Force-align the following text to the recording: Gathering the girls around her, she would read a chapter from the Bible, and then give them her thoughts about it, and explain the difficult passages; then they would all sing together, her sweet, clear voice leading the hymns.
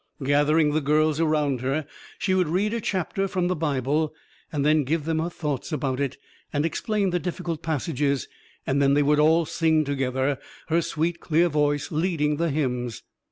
Gathering 0.23 0.71
the 0.71 0.81
girls 0.81 1.19
around 1.19 1.61
her, 1.61 1.85
she 2.17 2.33
would 2.33 2.47
read 2.47 2.73
a 2.73 2.81
chapter 2.81 3.27
from 3.27 3.47
the 3.49 3.55
Bible, 3.55 4.15
and 4.51 4.65
then 4.65 4.83
give 4.83 5.05
them 5.05 5.19
her 5.19 5.29
thoughts 5.29 5.71
about 5.71 5.99
it, 5.99 6.17
and 6.51 6.65
explain 6.65 7.11
the 7.11 7.19
difficult 7.19 7.61
passages; 7.61 8.27
then 8.65 8.95
they 8.95 9.03
would 9.03 9.19
all 9.19 9.45
sing 9.45 9.85
together, 9.85 10.39
her 10.69 10.81
sweet, 10.81 11.19
clear 11.19 11.49
voice 11.49 11.91
leading 11.91 12.37
the 12.37 12.49
hymns. 12.49 13.03